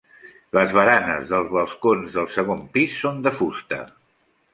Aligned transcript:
Les 0.57 0.71
baranes 0.77 1.27
dels 1.33 1.51
balcons 1.57 2.15
del 2.15 2.25
segon 2.37 2.63
pis 2.79 2.97
són 3.03 3.21
de 3.29 3.35
fusta. 3.43 3.79